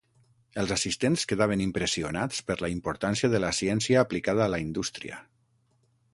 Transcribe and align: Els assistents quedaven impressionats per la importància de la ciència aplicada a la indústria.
Els 0.61 0.71
assistents 0.75 1.25
quedaven 1.31 1.61
impressionats 1.67 2.41
per 2.47 2.57
la 2.65 2.71
importància 2.77 3.31
de 3.35 3.43
la 3.45 3.55
ciència 3.59 4.03
aplicada 4.07 4.47
a 4.49 4.53
la 4.57 4.63
indústria. 4.67 5.23